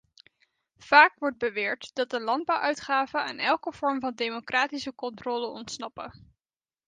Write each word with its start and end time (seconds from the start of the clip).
Vaak 0.77 1.19
wordt 1.19 1.37
beweerd 1.37 1.91
dat 1.93 2.09
de 2.09 2.19
landbouwuitgaven 2.19 3.21
aan 3.23 3.37
elke 3.37 3.73
vorm 3.73 3.99
van 3.99 4.13
democratische 4.15 4.95
controle 4.95 5.47
ontsnappen. 5.47 6.31